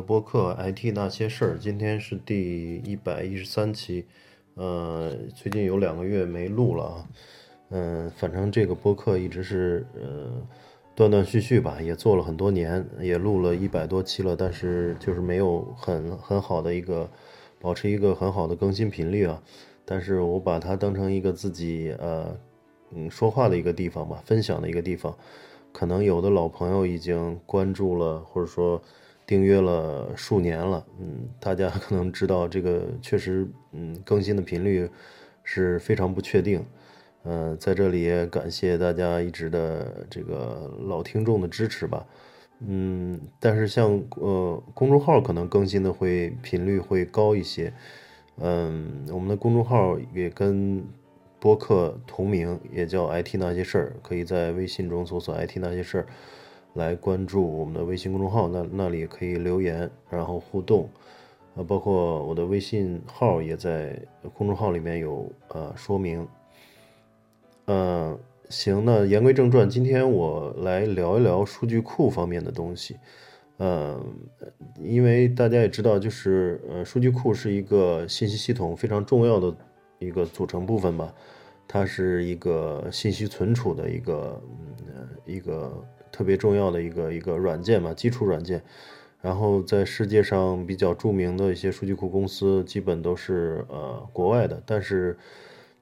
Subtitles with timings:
[0.00, 1.54] 播客《IT 那些事儿》。
[1.58, 4.06] 今天是第一百一十三期，
[4.54, 7.06] 呃，最近有两个月没录了啊。
[7.70, 10.32] 嗯，反正这个播客一直是呃
[10.94, 17.08] 断断续续吧，也做了很多年，也录了一百多期了，但是就是没有很很好的一个
[17.60, 19.42] 保持一个很好的更新频率啊。
[19.84, 22.36] 但是我把它当成一个自己呃
[22.92, 25.16] 嗯说话的一个地方吧，分享的一个地方。
[25.70, 28.82] 可能有的老朋友已经关注了，或者说
[29.28, 34.88] 订阅了数年了，嗯，大家可能知道这个确实，嗯，更新的频率
[35.44, 36.64] 是非常不确定，
[37.24, 42.06] 嗯，在这里也感谢大家一直的这个老听众的支持吧，
[42.66, 47.70] 嗯，但是像呃公众号可能更新的会频率会高一些，
[48.38, 50.82] 嗯，我们的公众号也跟。
[51.40, 56.06] 播客同名也叫 IT 那些事儿，可以在微信中搜索 IT 那些事儿
[56.78, 60.88] 来关注我们的微信公众号，那那里可以留言，然后互动，
[61.54, 64.00] 啊，包括我的微信号也在
[64.32, 66.26] 公众号里面有呃说明。
[67.66, 68.18] 嗯，
[68.48, 72.96] 行，那言归正传，今天我来聊一聊数据库方面的东西。
[73.58, 74.00] 嗯，
[74.80, 79.54] 因为大家也知道，就是呃，数据库是一个信息系统非常重要的。
[80.00, 81.12] 一个组成部分吧，
[81.66, 84.40] 它是一个信息存储的一个
[84.86, 88.62] 嗯一个特别重要的一个一个软件嘛，基础软件。
[89.20, 94.62] 然后在世界上比较著名的一些数据库公司，基本都是呃国外的。
[94.64, 95.16] 但是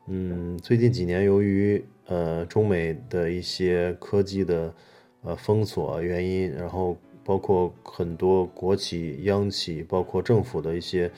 [0.07, 4.73] 嗯，最近几年由于呃中美的一些科技的
[5.23, 11.11] 呃封锁原因，然后包括很多国企、央企，包括政府的一些。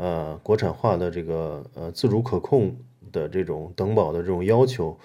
[0.00, 2.76] 呃，国产化的这个呃自主可控
[3.10, 4.96] 的这种等保的这种要求，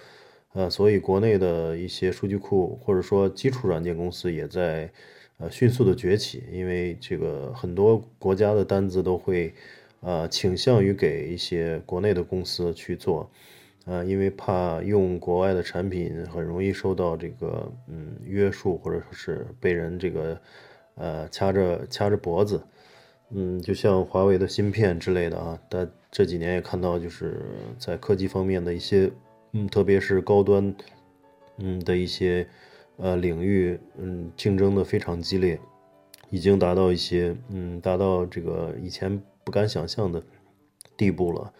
[0.54, 4.90] 呃，所以国内的一些数据库或者说基础软件公司也在
[5.38, 9.54] 呃迅速的崛起，因为这个很多国家的单子都会
[10.02, 13.30] 呃倾向于给一些国内的公司去做，
[13.86, 20.40] 呃，因为怕用国外的产品很容易受到这个嗯约束，或者说是被人这个
[20.96, 22.62] 呃掐着掐着脖子。
[23.36, 27.42] 嗯，就像华为的芯片之类的啊，但这几年也看到，就是
[27.80, 29.10] 在科技方面的一些，
[29.54, 30.76] 嗯，特别是高端，
[31.58, 32.48] 嗯的一些，
[32.98, 35.60] 呃领域，嗯，竞争的非常激烈，
[36.32, 40.22] 已经达到一些，嗯，达到这个以前不敢想象的
[40.98, 41.54] 地步了，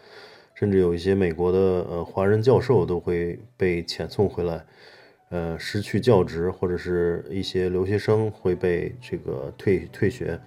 [0.54, 4.66] 甚至有一些美国的呃华人教授都会被遣送回来，
[5.30, 10.40] 呃，失去教职，或者是一些留学生会被这个退退学。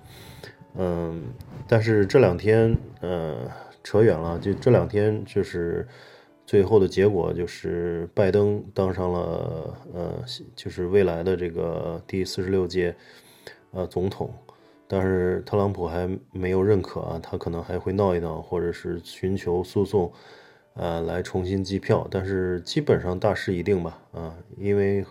[0.75, 1.23] 嗯，
[1.65, 3.49] 但是这两天，呃，
[3.83, 4.37] 扯远了。
[4.37, 5.87] 就这两天，就是
[6.47, 10.13] 最后的结果，就是拜登当上了，呃，
[10.55, 12.95] 就是未来的这个第四十六届，
[13.71, 14.33] 呃，总统。
[14.87, 20.09] 但是特朗普还没有认可啊，他可能还会闹一闹，或者是寻求诉讼，
[20.73, 22.07] 呃，来重新计票。
[22.09, 25.05] 但是基本上大势已定吧，啊，因为。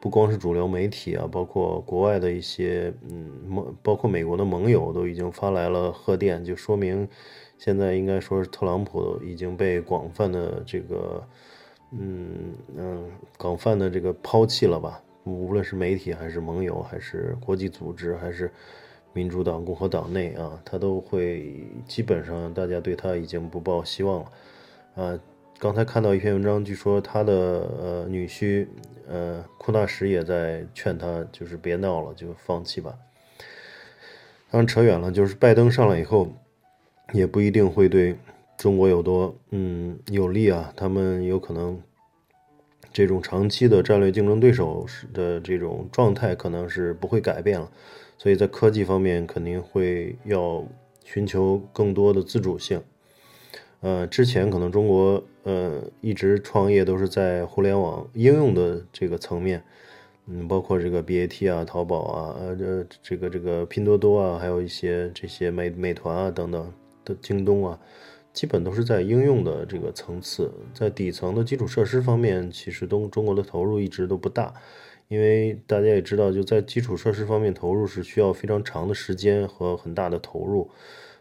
[0.00, 7.08] 不光是主流媒体啊，包括国外的一些，嗯，盟，包括美国的盟友都已经发来了贺电，就说明
[7.58, 11.22] 现在应该说是特朗普已经被广泛的这个，
[11.90, 15.02] 嗯嗯，广泛的这个抛弃了吧？
[15.24, 18.50] 无论是媒体还是盟友，还是国际组织，还是
[19.12, 24.32] 民主党、共和党内啊，他都会基本上大家对他已经不抱希望了，
[24.94, 25.20] 啊。
[25.60, 28.64] 刚才看到一篇文章，据说他的呃女婿
[29.08, 32.94] 呃库纳什也在劝他，就是别闹了，就放弃吧。
[34.52, 36.28] 当然扯远了，就是拜登上来以后，
[37.12, 38.16] 也不一定会对
[38.56, 40.72] 中国有多嗯有利啊。
[40.76, 41.80] 他们有可能
[42.92, 47.70] 这种长期的战略竞争对手的这种状态可能是不会改变了，
[48.16, 50.66] 所以在科技方面肯定会要
[51.04, 52.82] 寻求更多的自主性。
[53.80, 59.62] 呃，之前可能中国呃一直创业都是在互联网应用的这个层面，
[60.26, 66.72] 嗯，包括这个 BAT 啊、淘宝啊、呃这这个这个拼多多啊，还有一些这些美美团啊等等
[67.08, 67.80] 的京东啊，
[68.32, 74.54] 基本都是在应用的这个层次，在底层的基础设施方面，其实东中国的投入一直都不大，
[75.08, 80.70] 因为大家也知道，就在基础设施方面投入是需要非常长的时间和很大的投入。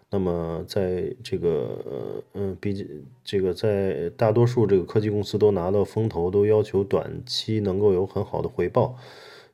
[0.09, 8.95] 那么，在这个呃嗯，毕竟这个在大多数这个科技公司都拿到风投，都要求短期能够有很好的回报，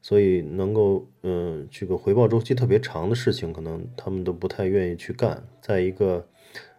[0.04, 5.42] 所以能够嗯这个回报周期特别长的事情，可能他们都不太愿意去干。
[5.62, 6.28] 再一个，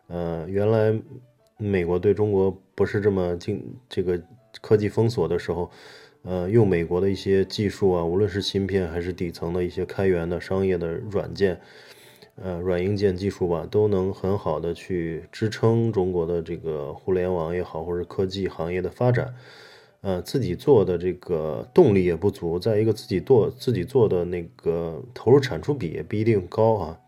[0.09, 0.95] 呃，原来
[1.57, 4.23] 美国对中国不是这么竞这个
[4.61, 5.71] 科技封锁的时候，
[6.23, 11.59] 呃，用美国的一些技术啊，无论是芯片还是底层的一些开源的商业的软件，
[12.37, 19.35] 呃，软硬件技术吧，都能很好的去支撑中国的这个互联网也好，或者科技行业的发展。
[20.05, 27.01] 呃，自己做的这个动力也不足，再一个自己做自己做的那个投入产出比也不一定高啊。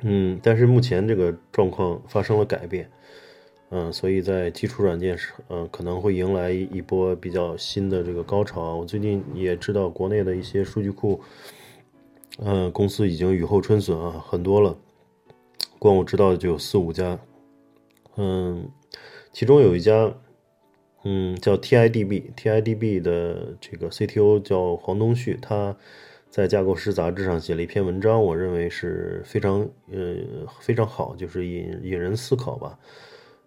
[0.00, 2.90] 嗯，但是目前这个状况发生了改变，
[3.68, 8.76] 嗯，所以在基础软件上，嗯，可能会迎来一波比较新的这个高潮。
[8.76, 11.20] 我最近也知道国内的一些数据库，
[12.38, 14.74] 嗯，公司已经雨后春笋啊，很多了，
[15.78, 17.18] 光我知道的就有四五家，
[18.16, 18.70] 嗯，
[19.34, 20.16] 其中有一家。
[21.04, 25.76] 嗯，叫 TIDB，TIDB 的这个 CTO 叫黄东旭，他
[26.30, 30.14] 在架构师杂志上写了一篇文章，我认为是非常呃
[30.60, 32.78] 非常好，就是引引人思考吧。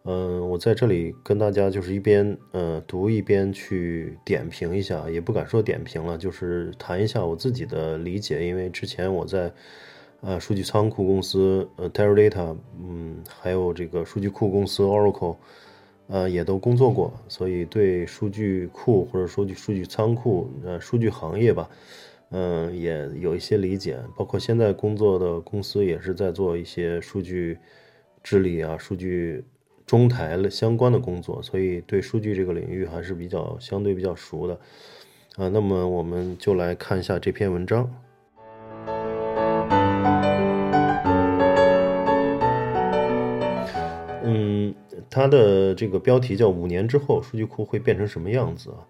[0.04, 9.50] 嗯，我在这里跟大家就是一边呃读一边去点评一下，也不敢说点评了，就是谈一下我自己的理解，因为之前我在
[10.20, 15.38] 呃数据仓库公司呃 Teradata，嗯，还有这个数据库公司 Oracle。
[16.08, 21.70] 呃，也都工作过，所以对数据库或者说数据仓库，呃，数据行业吧，
[22.30, 24.00] 嗯，也有一些理解。
[24.16, 27.58] 包括现在工作的公司也是在做一些数据
[28.22, 29.44] 治理啊、数据
[29.86, 34.60] 中台了相关的工作，所以对数据这个领域还是比较相对比较熟的。
[35.38, 37.92] 啊，那么我们就来看一下这篇文章。
[45.10, 48.88] 它的这个标题叫“五年之后数据库会变成什么样子”啊？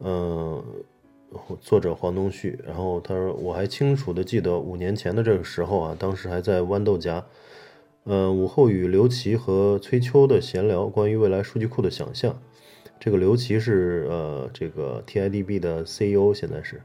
[0.00, 0.64] 嗯，
[1.60, 2.58] 作者黄东旭。
[2.66, 7.24] 然后他说：“我还清楚的记得五年前的这个时候啊，当时还在豌豆荚。
[8.04, 12.36] 嗯，午后与刘琦和崔秋的闲聊，关于未来数据库的想象。
[12.98, 16.82] 这个刘琦是呃这个 TIDB 的 CEO，现在是，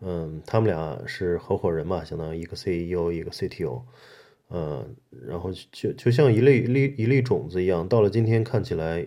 [0.00, 3.82] 嗯，他们俩是合伙人嘛，相当于一个 CEO，一个 CTO。”
[4.48, 4.86] 呃，
[5.26, 9.06] 然后就就像一粒粒一粒种子一样，到了今天看起来，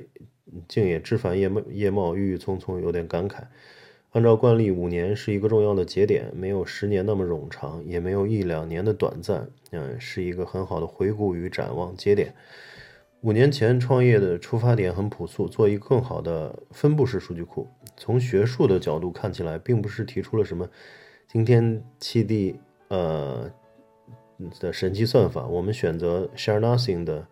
[0.68, 3.44] 竟也枝繁叶茂，叶茂郁郁葱葱，有点感慨。
[4.12, 12.36] 按照惯例，五年是一个重要的节点，没有十年那么冗长，也没有一两年的短暂，嗯，是一个很好的回顾与展望节点。
[13.22, 17.68] 五年前创业的出发点很朴素，做一个更好的分布式数据库。
[17.98, 20.70] 从学术的角度看起来，并不是提出了什么
[21.28, 22.60] 惊天泣地，
[22.90, 23.52] 呃。
[24.60, 27.28] 的神奇算法，我们选择 Share Nothing 的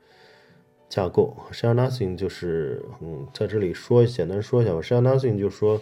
[0.87, 1.35] 架构。
[1.51, 4.79] Share Nothing 就是，嗯，在这里说简单说一下吧。
[4.81, 5.81] Share Nothing 就说，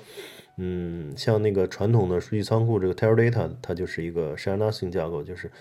[0.57, 5.51] 嗯，像那个传统的数据仓库这个 Teradata，它就是一个 Share Nothing 架构，就是，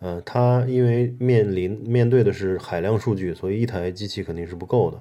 [0.00, 5.00] 呃，它因为面临面对的是海量数据，所以一台机器肯定是不够的。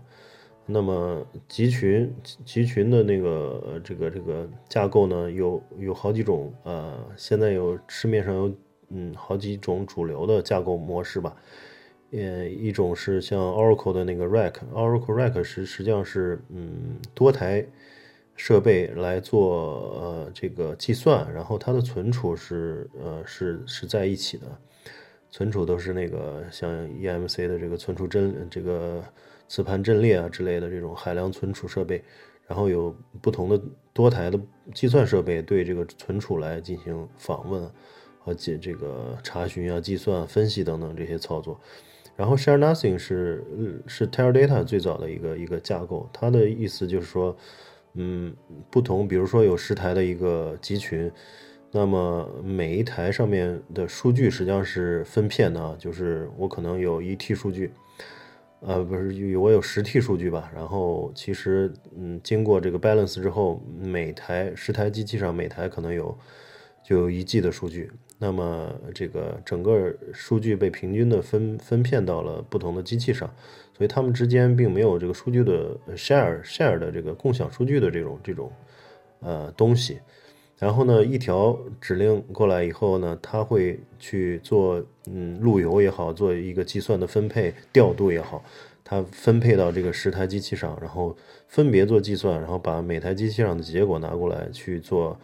[0.65, 2.13] 那么集群
[2.45, 8.51] 集群的那个这个这个架构呢，有有好几种，呃，现在有市面上有。
[8.89, 11.35] 嗯，好几种主流的架构模式吧。
[12.11, 17.63] 呃，一种是像 Oracle 的那个 Rack，Oracle Rack 实实际上是嗯多台
[18.35, 24.47] 设备来做呃这个计算，然后它的存储是呃是是在一起的，
[25.29, 29.03] 存储都是那个像 EMC 的这个存储阵这个
[29.47, 32.03] 磁盘阵列啊之类的这种海量存储设备，
[32.47, 33.61] 然后有不同的
[33.93, 34.39] 多台的
[34.73, 37.69] 计算设备对这个存储来进行访问。
[38.29, 41.59] 和解这个查询啊、计算、分析等等这些操作，
[42.15, 43.43] 然后 Share Nothing 是
[43.87, 47.35] 是 Teradata 最早的一个一个架构，它的意思就是说，
[47.95, 48.35] 嗯，
[48.69, 51.11] 不同，比如说有十台的一个集群，
[51.71, 57.71] 那么每一台上面的数据实际上是分片的啊，就是我可能有一 T 数据，
[58.59, 66.15] 呃，不是，我有十 T 数据吧，然后其实嗯，经过这个 balance 之后，每台十台机器上每台可能有
[66.83, 67.91] 就有一 G 的数据。
[68.21, 73.33] 那么这个整个数据被平均的分分片到了不同的机器上，
[73.75, 78.51] 所以它们之间并没有这个数据的 share share 的这个共享数据的这种这种
[79.21, 79.99] 呃东西。
[80.57, 88.43] 然后呢，一条指令过来以后呢，它会去做嗯路由也好，做一个计算的分配调度也好，
[88.83, 91.15] 它分配到这个十台机器上，然后
[91.47, 95.17] 分别做计算，然后把每台机器上的结果拿过来去做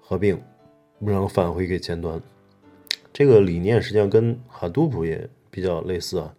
[0.00, 0.40] 合并，
[1.00, 2.18] 然后返回给前端。
[3.18, 6.32] 这个理念实际上跟 Hadoop 也比较类似啊，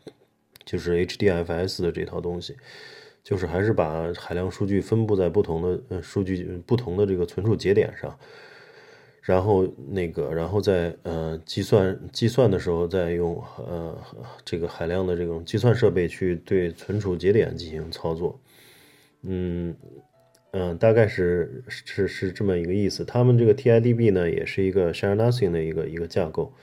[0.63, 2.55] 就是 HDFS 的这套东西，
[3.21, 8.17] 就是还是把海量数据分布在不同的呃数据不同的这个存储节点上，
[9.21, 13.98] 然后那个然后在呃计算计算的时候再用呃
[14.45, 18.39] 这个海量的这种计算设备去对存储节点进行操作。
[19.24, 19.75] 嗯
[20.51, 23.06] 嗯，大概是是是这么一个意思。
[23.06, 26.53] 他们这个 TIDB 呢，也是一个 Share Nothing 的一个一个架构。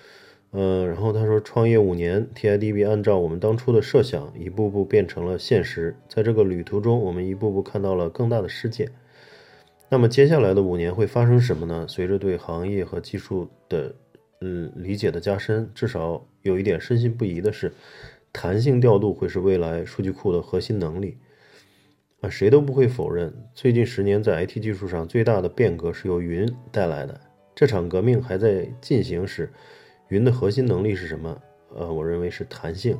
[0.52, 5.94] 嗯，然后他说，创业五年，TIDB 按照我们当初的设想，一步步变成了现实。
[6.08, 8.88] 在这个旅途中，我们一步步看到了更大的世界。
[9.88, 11.86] 那么接下来的五年会发生什么呢？
[11.88, 13.94] 随着对行业和技术的
[14.40, 17.72] 嗯理解的加深，至少有一点深信不疑的是，
[18.32, 21.18] 弹性调度会是未来数据库的核心能力。
[22.22, 27.20] 啊，谁都不会否认，最近十年在 IT 技术上最大的变革是由云带来的。
[27.54, 29.50] 这场革命还在进行时。
[30.08, 31.42] 云的核心能力是什么？
[31.74, 32.98] 呃，我认为是弹性，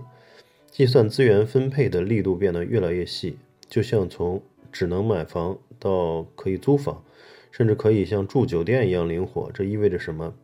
[0.70, 7.02] 计算资源分配的力度变得越来越细，就像从只能买房到可以租房，
[7.50, 9.50] 甚至可以像住酒店一样灵活。
[9.54, 10.34] 这意味着什么？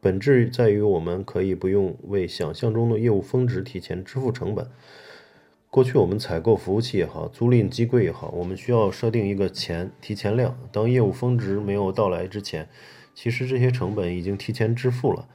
[0.00, 4.66] 本质在于我们可以不用为想象中的业务峰值提前支付成本。
[5.74, 12.68] 过去我们采购服务器也好，租赁机柜也好，我们需要设定一个钱提前量，当业务峰值没有到来之前，
[13.12, 15.26] 其实这些成本已经提前支付了。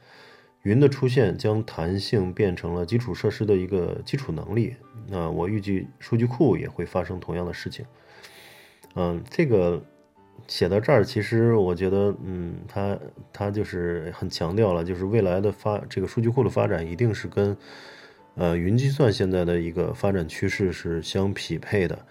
[0.62, 4.74] 云的出现将弹性变成了基础设施的一个基础能力。
[5.08, 7.84] 那我预计数据库也会发生同样的事情。
[8.94, 9.84] 嗯，这个
[10.48, 12.98] 写到这儿，其实我觉得，嗯，他
[13.30, 17.54] 他就是很强调了，就是未来的发这个数据库的发展一定是跟
[18.40, 22.06] 呃云计算现在的一个发展趋势是相匹配的。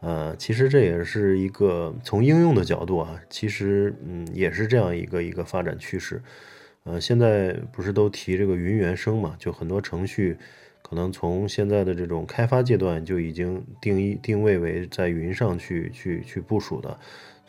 [0.00, 6.22] 呃，其实这也是一个从应用的角度啊，其实嗯也是这样一个一个发展趋势。
[6.84, 9.36] 呃，现在不是都提这个云原生嘛？
[9.38, 10.38] 就很多程序
[10.80, 16.98] 可能从现在的这种开发阶段就已经定义定位为在云上去去去部署的，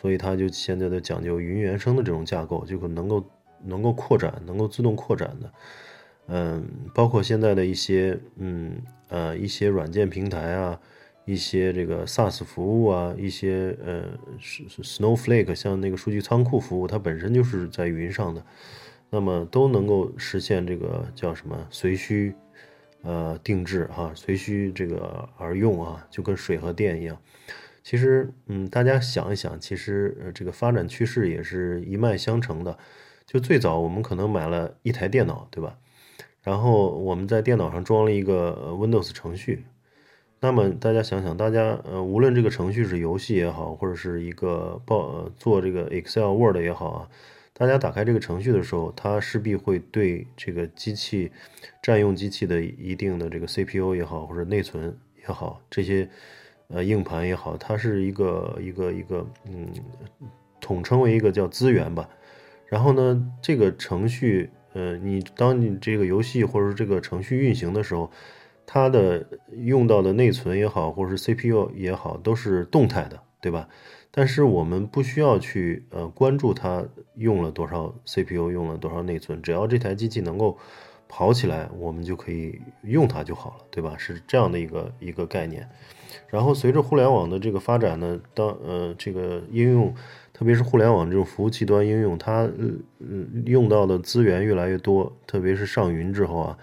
[0.02, 3.24] 所以它就现在的讲究云原生的这种架构，就可能够
[3.64, 5.50] 能够扩展，能够自动扩展的。
[6.28, 10.80] 嗯，包括现在的一些嗯呃一些软件平台啊，
[11.26, 14.04] 一些这个 SaaS 服务啊，一些呃
[14.40, 18.44] Snowflake 像那个数据仓库服务，它本身就是在云上的。
[19.10, 22.36] 那么都能够实现这个叫什么随需，
[23.04, 27.18] 呃定制哈，随需这个而用啊，就跟水和电一样。
[27.84, 32.78] 其实，嗯，大家想一想，其实呃这个发展趋势也是一脉相承的。
[33.26, 35.78] 就最早我们可能买了一台电脑，对吧？
[36.48, 39.66] 然后我们在电脑上装了一个 Windows 程序。
[40.40, 47.10] 那么大家想想，大家呃无论这个程序是游戏也好，或者是一个报做这个 Excel、Word 也好啊。
[47.52, 51.30] 大家打开这个程序的时候，它势必会对这个机器
[51.84, 56.10] 占用机器的一定的这个 CPU 也好，或者内存也好，这些
[56.70, 59.68] 呃硬盘也好，它是一个一个一个嗯，
[60.62, 62.10] 统称为一个叫资源吧。
[62.68, 68.12] 然后呢，这个程序呃，你当你这个游戏或者这个程序运行的时候，
[68.68, 73.68] 它的用到的内存也好，或者是 CPU 也好，都是动态的，对吧？
[74.12, 80.56] 但是我们不需要去呃关注它用了多少 CPU，用了多少内存，只要这台机器能够
[81.08, 83.96] 跑起来，我们就可以用它就好了，对吧？
[83.98, 85.68] 是这样的一个一个概念。
[86.30, 89.94] 然后随着互联网的这个发展呢，当呃这个应用，
[90.38, 92.48] 特别是互联网这种服务器端应用，它
[93.00, 96.58] 嗯用到的资源越来越多，特别是上云之后啊。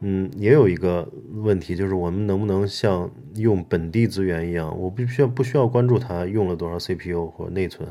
[0.00, 7.88] 嗯，也有一个问题，就是我们能不能像用本地资源一样，我不需要不需要关注它用了多少 CPU 或内存，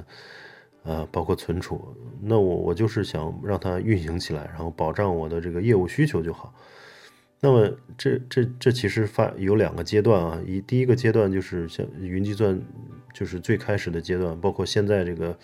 [0.84, 1.79] 啊，包括存储，
[2.22, 6.53] 那我我就是想让它运行起来，然后保障我的这个业务需求就好。
[7.39, 12.62] 那么这这这其实发有两个阶段啊，一第一个阶段就是像云计算，
[13.13, 15.38] 就是最开始的阶段，包括现在这个，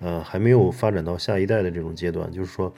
[0.00, 2.74] 呃，还没有发展到下一代的这种阶段，就是说。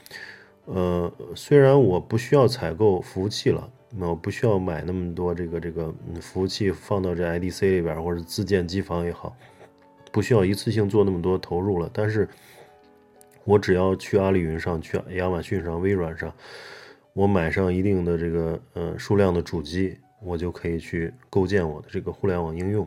[0.68, 9.36] 呃，虽然我不需要采购服务器了，那我不需要买那么多这个这个服务器放到这 IDC 里边，或者自建机房也好，
[10.10, 11.88] 不需要一次性做那么多投入了。
[11.92, 12.28] 但是，
[13.44, 16.34] 我只要去阿里云上、去亚马逊上、微软上，
[17.12, 22.84] 我买上一定的这个呃数量的主机，我就可以去构建我的这个互联网应用。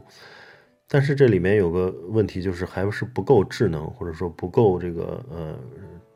[0.90, 5.58] 但是这里面有个问题，就是还是不够智能，或者说不够这个呃。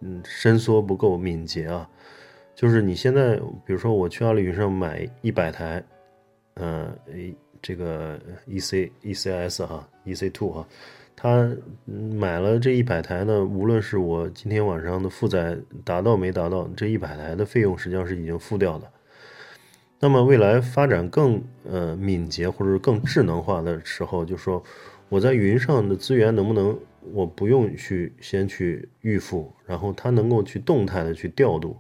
[0.06, 1.90] 嗯，伸缩不够敏捷啊，
[2.54, 5.82] 就是你现在，比如说我去阿里云上买一百台，
[6.56, 6.94] 呃，
[7.62, 10.68] 这个 E C E C S 哈，E C Two 哈，
[11.16, 11.50] 他
[11.86, 18.92] 买了这一百台呢，无论是我今天晚上的负载达到没达到，这一百台的费用实际上是已经付掉的。
[20.04, 24.62] 那么未来发展更呃敏捷或者更智能化的时候，就说
[25.08, 26.78] 我在云上的资源能不能？
[27.14, 31.78] 我不用去先去预付，然后它能够去动态的去调度，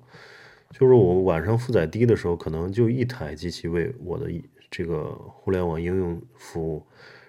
[0.71, 4.29] 就是我晚上负载低的时候，可能就一台机器为我的
[4.71, 6.83] 这个互联网应用服务，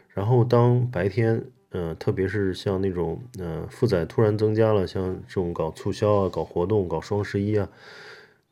[0.08, 7.68] 然后当白天，呃，特别是像那种，呃，负载突然增加了，像这种搞促销啊、搞活动、搞双十一啊，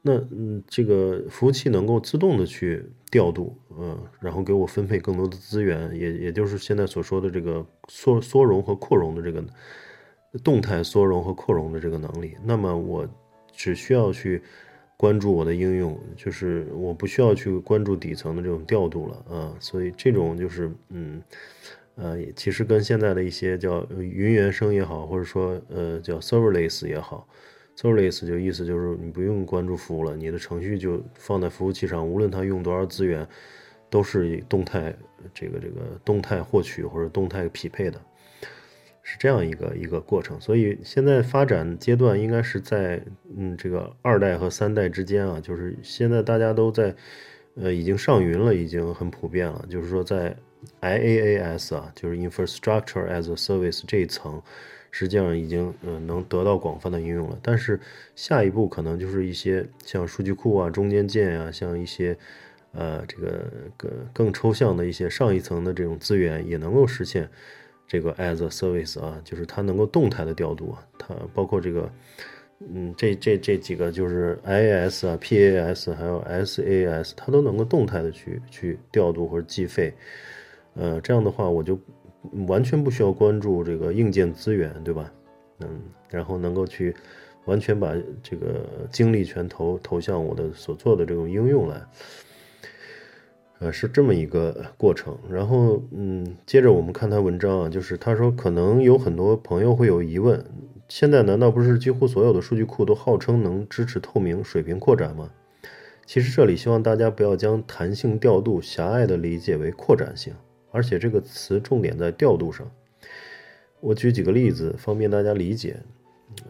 [0.03, 9.43] 那嗯，这个服务器能够自动的去调度，嗯，然后给我分配更多的资源，也也就是现在所说的这个缩缩容和扩容的这个
[10.45, 12.37] 动态缩容和扩容的这个能力。
[12.45, 13.09] 那么我
[13.53, 14.43] 只需要去。
[14.95, 21.21] 关注我的应用，就是我不需要去关注底层的这种调度了啊，所以这种就是嗯
[21.97, 27.27] 呃，其实跟现在的一些叫云原生也好，或者说呃叫 serverless 也好
[27.76, 33.26] ，serverless 就意思就是你不用关注服务了，你的程序就放在服务器上，无论它用多少资源，
[33.91, 34.95] 都是动态
[35.35, 38.00] 这个这个动态获取或者动态匹配的。
[39.05, 43.02] 是这样一个一个过程，所以现在发展阶段应该是在
[43.37, 46.95] 嗯这个二代和三代之间啊，就是现在大家都在
[47.57, 49.67] 呃已经上云了，已经很普遍了。
[49.69, 50.37] 就是说在
[50.81, 54.41] IaaS 啊，就是 Infrastructure as a Service 这一层，
[54.93, 57.37] 实际上已经嗯能得到广泛的应用了。
[57.43, 57.81] 但是
[58.15, 62.17] 下一步可能就是一些像数据库啊、中间件啊，像一些
[62.71, 67.29] 呃这个更更抽象的一些上一层的这种资源也能够实现。
[67.89, 71.93] 这个 as a service 啊，就是它能够动态的调度啊，它包括这个，
[72.61, 79.93] 嗯，这这这几个就是 I A S 啊、P A S 还有 SaaS，它都能够动态的去去调度或者计费，
[80.73, 81.79] 呃，这样的话我就
[82.47, 85.12] 完全不需要关注这个硬件资源，对吧？
[85.61, 85.69] 嗯，
[86.09, 86.95] 然后能够去
[87.45, 91.83] 完全把这个精力全投投向我的所做的这种应用来。
[93.59, 95.16] 呃，是这么一个过程。
[95.31, 100.44] 然后，嗯，接着我们看他文章啊，就是他说，可能有很多朋友会有疑问：
[100.88, 105.31] 现在难道不是几乎所有的数据库都号称能支持透明水平扩展吗？
[106.05, 110.35] 其实这里希望大家不要将弹性调度狭隘的理解为扩展性，
[110.73, 112.69] 而且这个词重点在调度上。
[113.79, 115.77] 我举几个例子方便大家理解。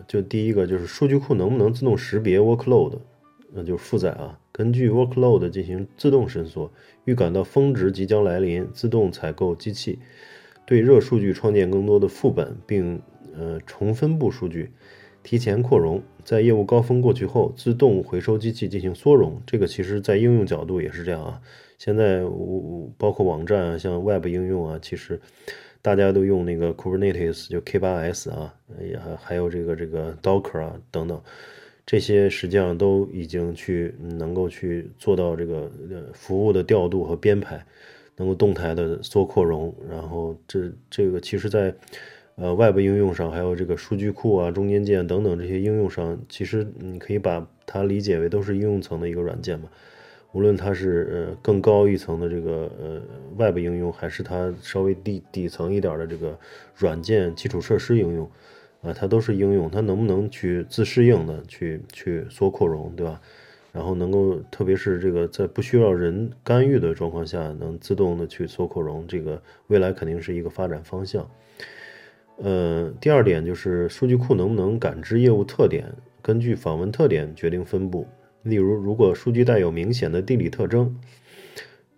[0.07, 3.01] 就第一个就是数据库能不能自动识别 workload，
[3.53, 4.39] 那就是负载啊。
[4.53, 6.71] 根据 workload 进行自动伸缩，
[7.05, 9.99] 预感到峰值即将来临，自动采购机器，
[10.65, 13.03] 对热数据创建更多的副本，并
[13.35, 14.71] 呃重分布数据，
[15.25, 19.43] 提前扩容，在业务高峰过去后，自动回收机器进行缩容。
[19.45, 21.41] 这个其实在应用角度也是这样啊。
[21.85, 25.21] 现在我我包括网站啊，像 Web 应用啊，其实
[25.83, 31.21] 大家都用那个 Kubernetes，就 K8s 啊，也还有这个这个 Docker 啊等等。
[31.85, 35.69] 这些实际上都已经去能够去做到这个
[36.13, 37.67] 服务的调度和编排，
[38.15, 41.75] 能够动态的缩扩容，然后这这个其实在
[42.37, 49.69] 呃外部应用上，还有这个数据库啊、中间件等等这些应用上，其实你可以把它理解为都是应用层的一个软件嘛。
[50.33, 53.03] 无论它是呃更高一层的这个呃
[53.37, 56.39] 外部应用，还是它稍微底底层一点的这个
[56.75, 58.31] 软件基础设施应用。
[58.83, 63.21] 啊，它都是应用，它能不能去自适应的去去缩扩容，对吧？
[63.71, 71.31] 然后能够，特别是这个在不需要人干预的状况下，能自动的去缩扩容，这个未来肯定是一个发展方向。
[72.39, 75.87] 呃，第二点就是数据库能不能感知业务特点，
[76.21, 78.05] 根据访问特点决定分布。
[78.43, 80.99] 例如，如果数据带有明显的地理特征。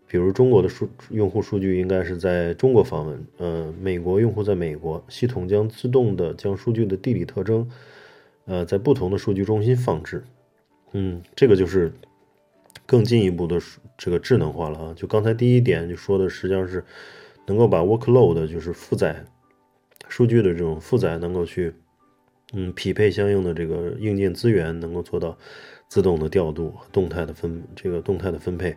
[0.07, 7.69] 比如中国的数用户数据应该是在中国访问，呃，美国用户在美国，系统将自动的将数据的地理特征，
[8.45, 10.23] 呃，在不同的数据中心放置，
[10.93, 11.93] 嗯，这个就是
[12.87, 13.61] 更进一步的
[13.99, 14.95] 这个智能化了啊。
[14.95, 16.85] 就刚才第一点就说的，实际上是
[17.49, 19.25] 能够把 workload 就是负载
[20.09, 21.73] 数据的这种负载能够去，
[22.53, 25.37] 嗯，匹配相应的这个硬件资源，能够做到
[25.89, 28.77] 自动的调度和、动态的分这个动态的分配。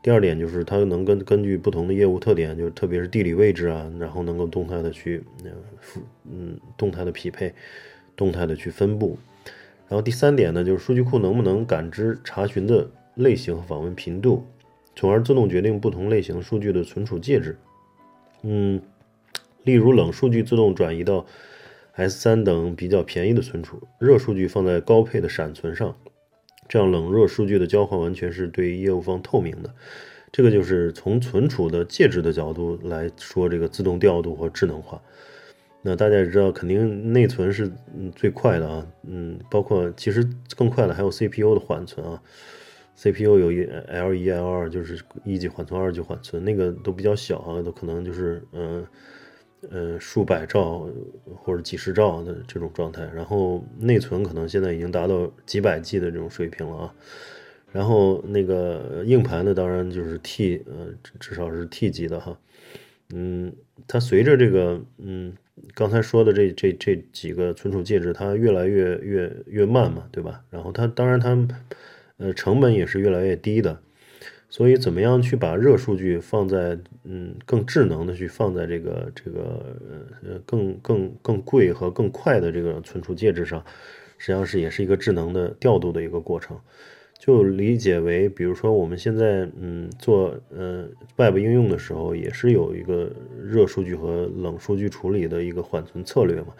[0.00, 5.24] 第二点就是它能根根据不同的业务特点，就是特别是地理位置啊，然后能够动态的去，
[6.30, 7.52] 嗯，动态的匹配，
[8.14, 9.18] 动态的去分布。
[9.88, 14.46] 然后第三点呢，就是数据库能不能感知查询的类型和访问频度，
[14.94, 17.58] 从而自动决定不同类型数据的存储介质。
[18.42, 18.80] 嗯，
[19.64, 21.26] 例如冷数据自动转移到
[21.96, 25.96] S3 等比较便宜的存储，热数据放在高配的闪存上。
[26.68, 29.74] 这样冷热数据的交换完全是对业务方透明的，
[30.30, 35.00] 这个就是从存储的介质的角度来说，这个自动调度和智能化。
[35.80, 42.20] 那大家也知道，肯定内存是嗯最快的啊，嗯，包括其实更快的还有 CPU 的缓存啊
[42.96, 48.86] ，CPU 有一 L 一 L 二，就是一级缓存、二级缓存，那个都比较小啊，都可能就是嗯。
[49.70, 50.88] 呃数百兆
[51.36, 56.94] 或者几十兆的这种状态，然后内存可能现在已经达到几百 G 的这种水平了啊。
[57.70, 60.88] 然后那个硬盘呢，当然就是 T，呃，
[61.20, 62.38] 至少是 T 级的哈。
[63.12, 63.52] 嗯，
[63.86, 65.34] 它随着这个，嗯，
[65.74, 70.42] 刚才说的这这这几个存储介质，它越来越越越慢嘛，对吧？
[70.50, 71.48] 然后它当然它，
[72.16, 73.80] 呃，成本也是越来越低的。
[74.50, 79.76] 所以，怎么样去把热数据放在嗯更智能的去放在这个这个
[80.24, 83.62] 呃更更更贵和更快的这个存储介质上，
[84.16, 86.58] 实际上是也是一个智能的调度的一个过程。
[87.18, 93.10] 就理解为，比如说我们现在嗯做呃 Web 应用的时候，也是有一个
[93.42, 96.54] 热数据和冷数据处理的一个缓存策略嘛。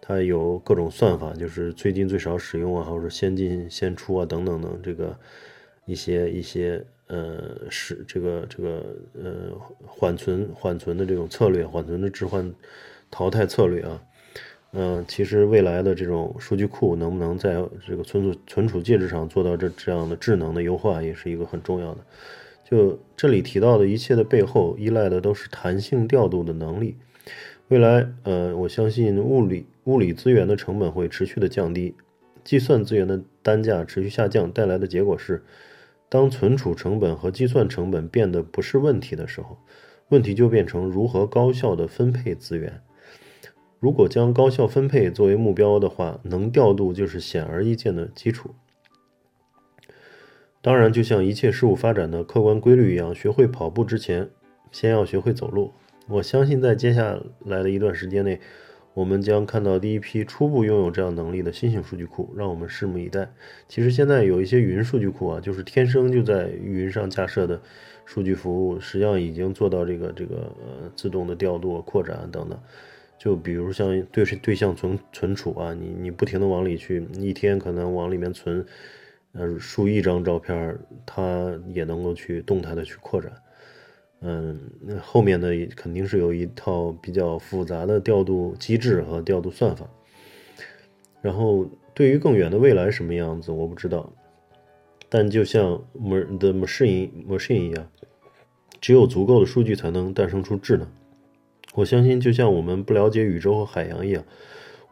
[0.00, 5.18] 它有各种算法，就是最近最少使用啊，或者先进先出啊等等等这个
[5.84, 9.52] 一些一些呃是这个这个呃
[9.86, 12.54] 缓存缓存的这种策略，缓存的置换
[13.10, 14.00] 淘汰策略啊。
[14.72, 17.54] 嗯，其实未来的这种数据库能不能在
[17.86, 22.00] 这个存储存储介质上做到这这样的智能的优化，也是一个很重要的。
[22.70, 26.98] 就这里提到的一切的背后，依赖的都是弹性调度的能力。
[27.68, 31.94] 未来，呃，我相信物理物理资源的成本会持续的降低，
[32.44, 35.42] 计算资源的单价持续下降，带来的结果是，
[36.08, 39.58] 当存储成本和计算成本变得不是问题的时候，
[40.08, 42.80] 问题就变成如何高效的分配资源。
[43.78, 48.54] 如果将高效分配作为目标的话，能调度就是显而易见的基础。
[50.60, 54.28] 当然，就像一切事物发展的客观规律一样，学会跑步之前，
[54.72, 55.72] 先要学会走路。
[56.08, 58.40] 我相信，在接下来的一段时间内，
[58.98, 63.28] 我们将看到第一批初步拥有这样能力的新型数据库，让我们拭目以待。
[63.68, 67.62] 其实，现在有一些云数据库啊，就是天生就在云上架设的
[68.04, 72.58] 数据服务，实际上已经做到这个这个呃自动的调度、扩展等等。
[73.16, 78.66] 就比如像对对象存存储啊，你你不停的往里去，一天可能往里面存，
[79.30, 83.30] 呃数亿张照片，它也能够去动态的去扩展，
[84.20, 89.88] 嗯，那后面呢肯定是有一套比较复杂的调度机制和调度算法。
[91.22, 94.12] 然后对于更远的未来什么样子我不知道，
[95.08, 97.88] 但就像 the machine machine 一样，
[98.80, 100.86] 只有足够的数据才能诞生出智能。
[101.74, 104.24] 我相信，就像我们不了解宇宙和海洋一样，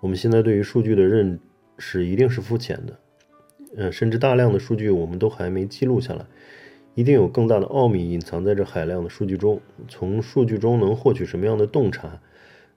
[0.01, 1.41] 我们现在对于数据的认
[1.79, 2.99] 识一定是肤浅的。
[3.77, 6.25] 呃，甚至大量的数据我们都还没记录下来，
[6.97, 9.61] 一定有更大的奥秘隐藏在这海量的数据中。
[9.87, 12.21] 从数据中能获取什么样的洞察，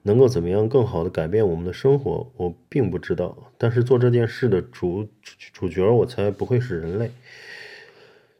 [0.02, 3.36] 能够怎么样更好的改变我们的生活，我并不知道。
[3.56, 5.08] 但是做这件事的主
[5.52, 7.10] 主角，我猜不会是人类。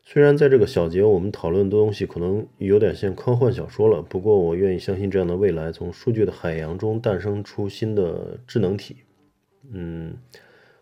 [0.04, 8.96] 虽然在这个小节我们讨论的东西可能有点像科幻小说了，不过我愿意相信这样的未来，从数据的海洋中诞生出新的智能体。
[9.72, 10.14] 嗯，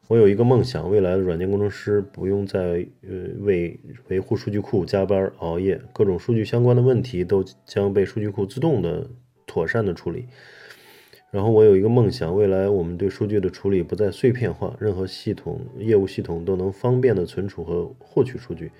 [0.09, 9.11] 我有一个梦想，未来的软件工程师不用再呃为维护数据库加班熬夜，各种数据相关的问题都将被数据库自动的
[9.47, 10.25] 妥善的处理。
[11.31, 18.73] 然后我有一个梦想，未来我们对数据的处理不再碎片化，任何系统业务系统都能方便的存储和获取数据。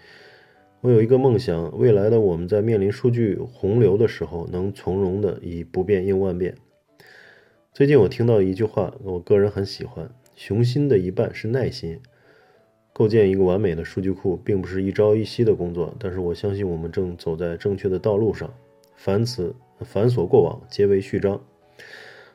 [0.81, 6.55] 我有一个梦想，未来的我们在面临数据洪流的时候，能从容的以不变应万变。
[7.75, 11.99] 最近我听到一句话，我个人很喜欢：雄心的一半是耐心。
[12.93, 18.49] 构建一个完美的数据库，并不是一朝一夕的工作，但是我相信我们正走在正确的道路上。
[18.95, 21.41] 凡此繁琐过往，皆为序章。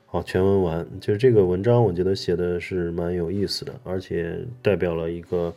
[0.05, 0.85] 好，全文完。
[0.99, 5.53] 就是这个文章，我觉得写的是蛮有意思的，而且代表了一个。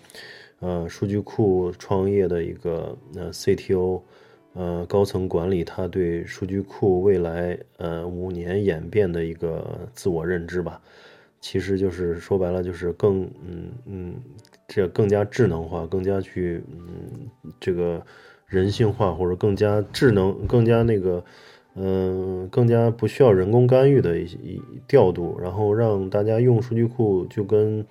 [0.61, 4.01] 呃，数据库创业的一个呃 CTO，
[4.55, 10.81] 呃高层管理，他对数据库未来呃五年演变的一个自我认知吧，
[11.47, 14.15] 其实就是说白了就是更嗯嗯，
[14.67, 17.31] 这更加智能化，更加去嗯
[17.61, 18.05] 这个
[18.47, 21.25] 人性化，或者更加智能，更加那个
[21.77, 27.87] 嗯更加不需要人工干预的一一调度，然后让大家用数据库就跟。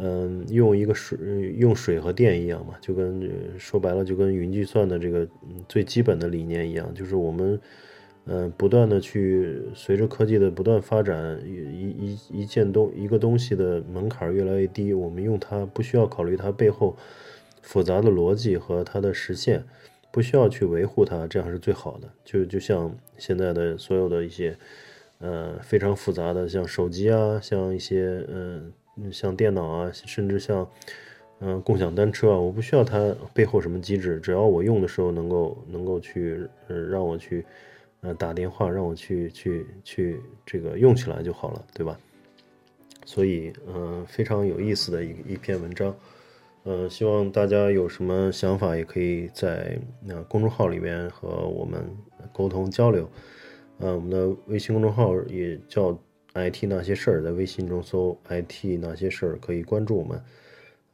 [0.00, 1.18] 嗯，用一个水
[1.58, 5.26] 用水和电一样嘛，就跟说白了就跟云计算的这个
[5.68, 7.60] 最基本的理念一样，就是我们
[8.28, 16.96] 嗯不断的去随着科技的不断发展，一一一件东一个东西的门槛越来越低，我们用它不需要考虑它背后
[17.62, 19.64] 复杂的逻辑和它的实现，
[20.12, 22.08] 不需要去维护它，这样是最好的。
[22.24, 24.56] 就就像现在的所有的一些
[25.18, 28.72] 呃非常复杂的，像手机啊，像一些嗯。
[29.12, 30.68] 像电脑啊，甚至像，
[31.38, 37.46] 嗯，共享单车啊，我不需要它背后什么机制，只要我用的时候能够能够去，呃，让我去，
[38.00, 41.98] 呃，打电话，让我去去去这个用起来就好了，对吧？
[43.04, 45.96] 所以，嗯，非常有意思的一一篇文章，
[46.64, 51.82] 嗯，希望大家有什么想法也可以在那公众号里面和我们
[52.32, 53.10] 沟通交流。
[53.78, 55.98] 呃，我们的微信公众号也叫
[56.34, 60.22] IT 那些事儿，在微信中搜 IT 那些事儿可以关注我们。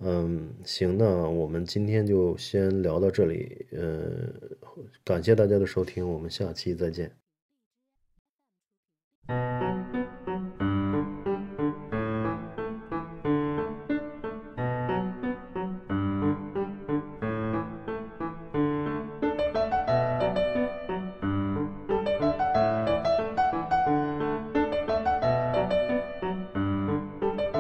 [0.00, 3.66] 嗯，行，那我们今天就先聊到这里。
[3.72, 4.28] 呃，
[5.04, 7.10] 感谢大家的收听，我们下期再见。